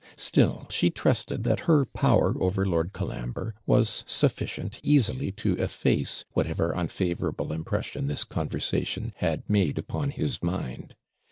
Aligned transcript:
Still 0.17 0.65
she 0.71 0.89
trusted 0.89 1.43
that 1.43 1.59
her 1.69 1.85
power 1.85 2.33
over 2.39 2.65
Lord 2.65 2.91
Colambre 2.91 3.53
was 3.67 4.03
sufficient 4.07 4.79
easily 4.81 5.31
to 5.33 5.53
efface 5.59 6.25
whatever 6.31 6.71
unfavourable 6.71 7.53
impression 7.53 8.07
this 8.07 8.23
conversation 8.23 9.13
had 9.17 9.47
made 9.47 9.77
upon 9.77 10.09
his 10.09 10.41
mind. 10.41 10.95